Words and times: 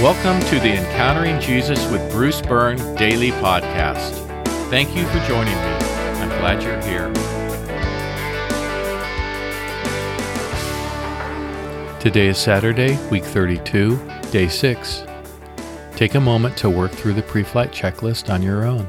Welcome 0.00 0.40
to 0.48 0.58
the 0.58 0.78
Encountering 0.78 1.38
Jesus 1.42 1.86
with 1.90 2.10
Bruce 2.10 2.40
Byrne 2.40 2.78
daily 2.94 3.32
podcast. 3.32 4.14
Thank 4.70 4.96
you 4.96 5.04
for 5.04 5.18
joining 5.28 5.52
me. 5.52 5.60
I'm 5.60 6.30
glad 6.40 6.62
you're 6.62 6.80
here. 6.80 7.12
Today 12.00 12.28
is 12.28 12.38
Saturday, 12.38 12.96
week 13.10 13.24
32, 13.24 14.00
day 14.30 14.48
6. 14.48 15.04
Take 15.96 16.14
a 16.14 16.20
moment 16.20 16.56
to 16.56 16.70
work 16.70 16.92
through 16.92 17.12
the 17.12 17.22
pre 17.22 17.42
flight 17.42 17.70
checklist 17.70 18.32
on 18.32 18.40
your 18.40 18.64
own. 18.64 18.88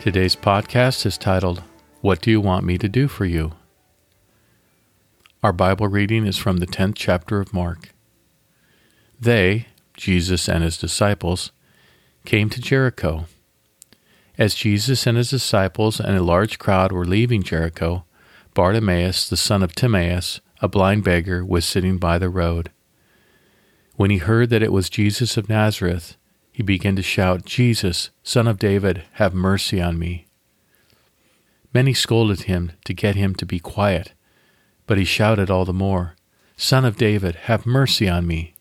Today's 0.00 0.34
podcast 0.34 1.04
is 1.04 1.18
titled, 1.18 1.62
What 2.00 2.22
Do 2.22 2.30
You 2.30 2.40
Want 2.40 2.64
Me 2.64 2.78
to 2.78 2.88
Do 2.88 3.06
for 3.06 3.26
You? 3.26 3.52
Our 5.42 5.52
Bible 5.52 5.88
reading 5.88 6.24
is 6.24 6.38
from 6.38 6.58
the 6.58 6.68
10th 6.68 6.94
chapter 6.94 7.40
of 7.40 7.52
Mark. 7.52 7.91
They, 9.22 9.68
Jesus 9.96 10.48
and 10.48 10.64
his 10.64 10.76
disciples, 10.76 11.52
came 12.24 12.50
to 12.50 12.60
Jericho. 12.60 13.26
As 14.36 14.56
Jesus 14.56 15.06
and 15.06 15.16
his 15.16 15.30
disciples 15.30 16.00
and 16.00 16.16
a 16.16 16.24
large 16.24 16.58
crowd 16.58 16.90
were 16.90 17.04
leaving 17.04 17.44
Jericho, 17.44 18.04
Bartimaeus, 18.52 19.28
the 19.28 19.36
son 19.36 19.62
of 19.62 19.76
Timaeus, 19.76 20.40
a 20.60 20.66
blind 20.66 21.04
beggar, 21.04 21.44
was 21.44 21.64
sitting 21.64 21.98
by 21.98 22.18
the 22.18 22.28
road. 22.28 22.72
When 23.94 24.10
he 24.10 24.18
heard 24.18 24.50
that 24.50 24.62
it 24.62 24.72
was 24.72 24.90
Jesus 24.90 25.36
of 25.36 25.48
Nazareth, 25.48 26.16
he 26.50 26.64
began 26.64 26.96
to 26.96 27.02
shout, 27.02 27.44
Jesus, 27.44 28.10
son 28.24 28.48
of 28.48 28.58
David, 28.58 29.04
have 29.12 29.34
mercy 29.34 29.80
on 29.80 30.00
me. 30.00 30.26
Many 31.72 31.94
scolded 31.94 32.42
him 32.42 32.72
to 32.86 32.92
get 32.92 33.14
him 33.14 33.36
to 33.36 33.46
be 33.46 33.60
quiet. 33.60 34.14
But 34.88 34.98
he 34.98 35.04
shouted 35.04 35.48
all 35.48 35.64
the 35.64 35.72
more, 35.72 36.16
Son 36.56 36.84
of 36.84 36.96
David, 36.96 37.36
have 37.46 37.64
mercy 37.64 38.08
on 38.08 38.26
me. 38.26 38.51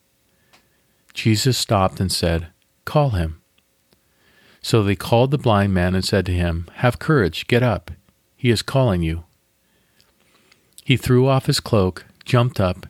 Jesus 1.13 1.57
stopped 1.57 1.99
and 1.99 2.11
said, 2.11 2.47
Call 2.85 3.11
him. 3.11 3.41
So 4.61 4.83
they 4.83 4.95
called 4.95 5.31
the 5.31 5.37
blind 5.37 5.73
man 5.73 5.95
and 5.95 6.05
said 6.05 6.25
to 6.27 6.33
him, 6.33 6.67
Have 6.75 6.99
courage, 6.99 7.47
get 7.47 7.63
up. 7.63 7.91
He 8.35 8.49
is 8.49 8.61
calling 8.61 9.01
you. 9.01 9.23
He 10.83 10.97
threw 10.97 11.27
off 11.27 11.45
his 11.45 11.59
cloak, 11.59 12.05
jumped 12.25 12.59
up, 12.59 12.87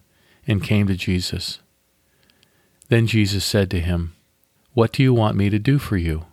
and 0.48 0.64
came 0.64 0.88
to 0.88 0.96
Jesus. 0.96 1.60
Then 2.90 3.08
Jesus 3.08 3.46
said 3.46 3.70
to 3.72 3.80
him, 3.80 4.14
What 4.74 4.92
do 4.92 5.04
you 5.04 5.14
want 5.14 5.38
me 5.38 5.50
to 5.50 5.60
do 5.60 5.80
for 5.80 5.98
you? 5.98 6.26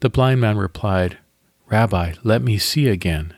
The 0.00 0.10
blind 0.10 0.40
man 0.40 0.56
replied, 0.56 1.18
Rabbi, 1.66 2.14
let 2.22 2.42
me 2.42 2.58
see 2.58 2.88
again. 2.88 3.34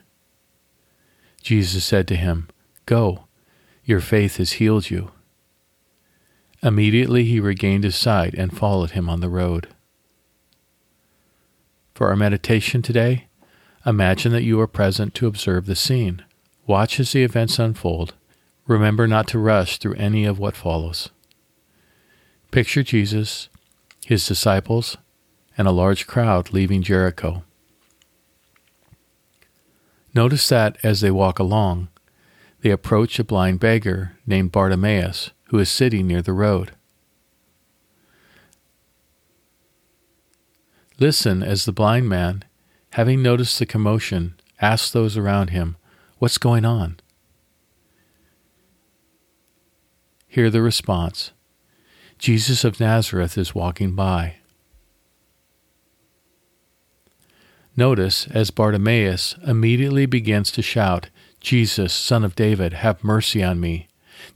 Jesus 1.43 1.85
said 1.85 2.09
to 2.09 2.17
him, 2.17 2.49
Go, 2.87 3.25
your 3.85 4.01
faith 4.01 4.39
has 4.39 4.53
healed 4.53 4.91
you. 4.91 5.13
Immediately 6.63 7.25
he 7.25 7.41
regained 7.41 7.85
his 7.85 7.97
sight 7.97 8.35
and 8.35 8.57
followed 8.57 8.93
him 8.93 9.09
on 9.09 9.21
the 9.21 9.29
road. 9.29 9.69
For 11.95 12.09
our 12.09 12.17
meditation 12.17 12.83
today, 12.83 13.27
imagine 13.85 14.33
that 14.33 14.43
you 14.43 14.61
are 14.61 14.67
present 14.67 15.15
to 15.15 15.27
observe 15.27 15.67
the 15.67 15.77
scene. 15.77 16.25
Watch 16.67 16.99
as 16.99 17.13
the 17.13 17.23
events 17.23 17.59
unfold. 17.59 18.15
Remember 18.67 19.07
not 19.07 19.29
to 19.29 19.39
rush 19.39 19.79
through 19.79 19.95
any 19.95 20.25
of 20.25 20.39
what 20.39 20.57
follows. 20.57 21.11
Picture 22.51 22.83
Jesus, 22.83 23.49
his 24.05 24.27
disciples, 24.27 24.97
and 25.57 25.69
a 25.69 25.73
large 25.73 26.07
crowd 26.07 26.53
leaving 26.53 26.83
Jericho. 26.83 27.45
Notice 30.15 30.49
that 30.49 30.79
as 30.83 31.01
they 31.01 31.11
walk 31.11 31.39
along, 31.39 31.89
they 32.67 32.73
approach 32.73 33.17
a 33.21 33.23
blind 33.23 33.61
beggar 33.61 34.17
named 34.27 34.51
Bartimaeus 34.51 35.31
who 35.51 35.59
is 35.61 35.71
sitting 35.71 36.09
near 36.09 36.21
the 36.21 36.33
road. 36.33 36.73
Listen 40.99 41.45
as 41.45 41.65
the 41.65 41.71
blind 41.71 42.09
man, 42.09 42.43
having 42.95 43.23
noticed 43.23 43.61
the 43.61 43.67
commotion, 43.67 44.35
asks 44.61 44.91
those 44.91 45.17
around 45.17 45.51
him, 45.51 45.77
What's 46.19 46.39
going 46.39 46.65
on? 46.65 46.99
Hear 50.27 50.51
the 50.51 50.61
response 50.61 51.31
Jesus 52.19 52.65
of 52.65 52.81
Nazareth 52.81 53.39
is 53.39 53.55
walking 53.55 53.95
by. 53.95 54.39
Notice 57.77 58.27
as 58.27 58.51
Bartimaeus 58.51 59.37
immediately 59.47 60.07
begins 60.07 60.51
to 60.51 60.63
shout, 60.63 61.11
Jesus, 61.47 61.93
Son 61.93 62.25
of 62.25 62.35
David, 62.35 62.73
have 62.73 63.05
mercy 63.05 63.41
on 63.41 63.61
me. 63.61 63.87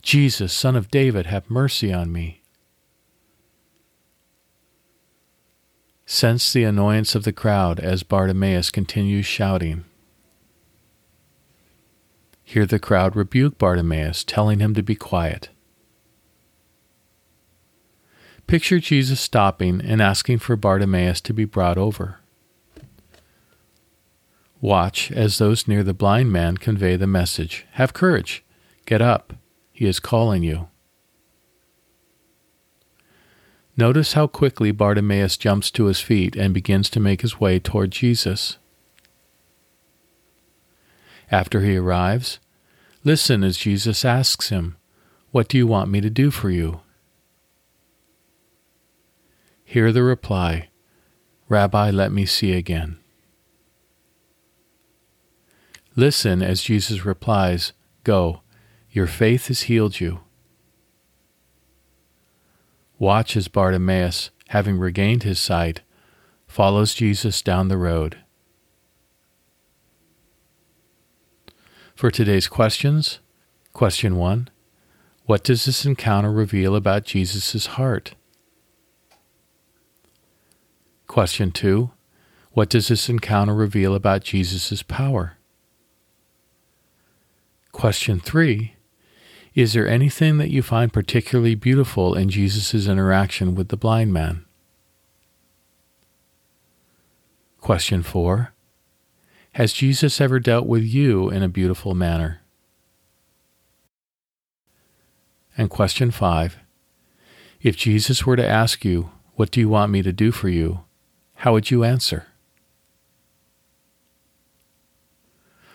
Jesus, 0.01 0.53
Son 0.53 0.77
of 0.77 0.89
David, 0.89 1.25
have 1.25 1.49
mercy 1.49 1.91
on 1.91 2.09
me. 2.09 2.41
Sense 6.05 6.53
the 6.53 6.63
annoyance 6.63 7.13
of 7.13 7.25
the 7.25 7.33
crowd 7.33 7.81
as 7.81 8.03
Bartimaeus 8.03 8.69
continues 8.69 9.25
shouting. 9.25 9.83
Hear 12.45 12.65
the 12.65 12.79
crowd 12.79 13.13
rebuke 13.17 13.57
Bartimaeus, 13.57 14.23
telling 14.23 14.61
him 14.61 14.73
to 14.73 14.81
be 14.81 14.95
quiet. 14.95 15.49
Picture 18.47 18.79
Jesus 18.79 19.19
stopping 19.19 19.81
and 19.81 20.01
asking 20.01 20.39
for 20.39 20.55
Bartimaeus 20.55 21.19
to 21.19 21.33
be 21.33 21.43
brought 21.43 21.77
over. 21.77 22.20
Watch 24.61 25.11
as 25.11 25.39
those 25.39 25.67
near 25.67 25.83
the 25.83 25.93
blind 25.93 26.31
man 26.31 26.57
convey 26.57 26.95
the 26.95 27.07
message 27.07 27.65
Have 27.73 27.93
courage, 27.93 28.43
get 28.85 29.01
up, 29.01 29.33
he 29.71 29.87
is 29.87 29.99
calling 29.99 30.43
you. 30.43 30.67
Notice 33.75 34.13
how 34.13 34.27
quickly 34.27 34.71
Bartimaeus 34.71 35.37
jumps 35.37 35.71
to 35.71 35.85
his 35.85 35.99
feet 35.99 36.35
and 36.35 36.53
begins 36.53 36.89
to 36.91 36.99
make 36.99 37.21
his 37.21 37.39
way 37.39 37.57
toward 37.57 37.89
Jesus. 37.89 38.59
After 41.31 41.61
he 41.61 41.77
arrives, 41.77 42.39
listen 43.03 43.43
as 43.43 43.57
Jesus 43.57 44.05
asks 44.05 44.49
him, 44.49 44.77
What 45.31 45.47
do 45.47 45.57
you 45.57 45.65
want 45.65 45.89
me 45.89 46.01
to 46.01 46.09
do 46.11 46.29
for 46.29 46.51
you? 46.51 46.81
Hear 49.63 49.91
the 49.91 50.03
reply, 50.03 50.69
Rabbi, 51.49 51.89
let 51.89 52.11
me 52.11 52.27
see 52.27 52.53
again. 52.53 53.00
Listen 55.95 56.41
as 56.41 56.63
Jesus 56.63 57.05
replies, 57.05 57.73
Go, 58.03 58.41
your 58.89 59.07
faith 59.07 59.47
has 59.47 59.63
healed 59.63 59.99
you. 59.99 60.21
Watch 62.97 63.35
as 63.35 63.47
Bartimaeus, 63.47 64.29
having 64.49 64.77
regained 64.77 65.23
his 65.23 65.39
sight, 65.39 65.81
follows 66.47 66.93
Jesus 66.93 67.41
down 67.41 67.67
the 67.67 67.77
road. 67.77 68.17
For 71.95 72.09
today's 72.09 72.47
questions, 72.47 73.19
question 73.73 74.15
1 74.15 74.49
What 75.25 75.43
does 75.43 75.65
this 75.65 75.85
encounter 75.85 76.31
reveal 76.31 76.75
about 76.75 77.03
Jesus' 77.03 77.65
heart? 77.65 78.15
Question 81.07 81.51
2 81.51 81.91
What 82.53 82.69
does 82.69 82.87
this 82.87 83.09
encounter 83.09 83.53
reveal 83.53 83.93
about 83.93 84.23
Jesus' 84.23 84.83
power? 84.83 85.37
Question 87.81 88.19
three 88.19 88.75
Is 89.55 89.73
there 89.73 89.87
anything 89.87 90.37
that 90.37 90.51
you 90.51 90.61
find 90.61 90.93
particularly 90.93 91.55
beautiful 91.55 92.13
in 92.13 92.29
Jesus' 92.29 92.85
interaction 92.85 93.55
with 93.55 93.69
the 93.69 93.75
blind 93.75 94.13
man? 94.13 94.45
Question 97.59 98.03
four 98.03 98.53
Has 99.53 99.73
Jesus 99.73 100.21
ever 100.21 100.39
dealt 100.39 100.67
with 100.67 100.83
you 100.83 101.31
in 101.31 101.41
a 101.41 101.49
beautiful 101.49 101.95
manner? 101.95 102.41
And 105.57 105.67
question 105.67 106.11
five 106.11 106.59
If 107.63 107.75
Jesus 107.75 108.27
were 108.27 108.35
to 108.35 108.47
ask 108.47 108.85
you, 108.85 109.09
What 109.33 109.49
do 109.49 109.59
you 109.59 109.69
want 109.69 109.91
me 109.91 110.03
to 110.03 110.13
do 110.13 110.31
for 110.31 110.49
you? 110.49 110.81
how 111.33 111.53
would 111.53 111.71
you 111.71 111.83
answer? 111.83 112.27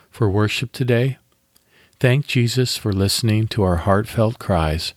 For 0.09 0.29
worship 0.29 0.71
today, 0.71 1.17
Thank 1.99 2.27
Jesus 2.27 2.77
for 2.77 2.93
listening 2.93 3.47
to 3.47 3.63
our 3.63 3.77
heartfelt 3.77 4.37
cries, 4.37 4.93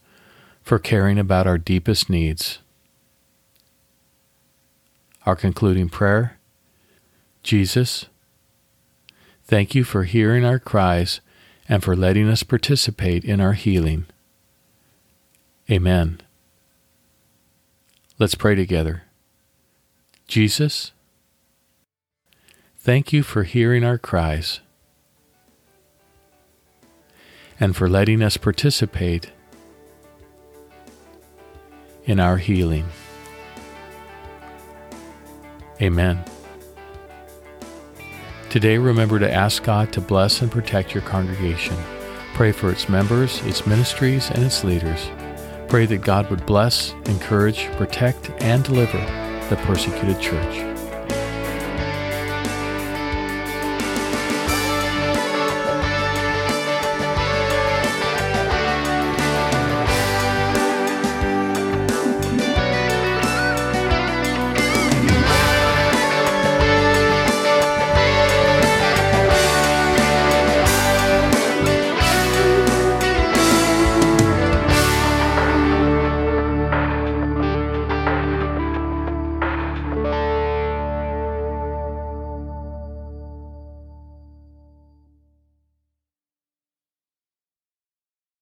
for 0.62 0.78
caring 0.78 1.18
about 1.18 1.46
our 1.46 1.56
deepest 1.56 2.10
needs. 2.10 2.58
Our 5.24 5.34
concluding 5.34 5.88
prayer 5.88 6.36
Jesus, 7.42 8.04
thank 9.44 9.74
you 9.74 9.82
for 9.82 10.04
hearing 10.04 10.44
our 10.44 10.58
cries 10.58 11.22
and 11.66 11.82
for 11.82 11.96
letting 11.96 12.28
us 12.28 12.42
participate 12.42 13.24
in 13.24 13.40
our 13.40 13.54
healing. 13.54 14.04
Amen. 15.70 16.20
Let's 18.18 18.34
pray 18.34 18.54
together. 18.54 19.04
Jesus, 20.28 20.92
thank 22.78 23.10
you 23.10 23.22
for 23.22 23.44
hearing 23.44 23.84
our 23.84 23.96
cries 23.96 24.60
and 27.60 27.76
for 27.76 27.88
letting 27.88 28.22
us 28.22 28.38
participate 28.38 29.30
in 32.06 32.18
our 32.18 32.38
healing. 32.38 32.86
Amen. 35.80 36.24
Today, 38.48 38.78
remember 38.78 39.18
to 39.18 39.32
ask 39.32 39.62
God 39.62 39.92
to 39.92 40.00
bless 40.00 40.42
and 40.42 40.50
protect 40.50 40.92
your 40.92 41.02
congregation. 41.04 41.76
Pray 42.34 42.50
for 42.50 42.70
its 42.70 42.88
members, 42.88 43.40
its 43.44 43.66
ministries, 43.66 44.30
and 44.30 44.42
its 44.42 44.64
leaders. 44.64 45.08
Pray 45.68 45.86
that 45.86 45.98
God 45.98 46.28
would 46.30 46.44
bless, 46.46 46.92
encourage, 47.04 47.66
protect, 47.76 48.30
and 48.42 48.64
deliver 48.64 48.98
the 49.48 49.56
persecuted 49.64 50.20
church. 50.20 50.69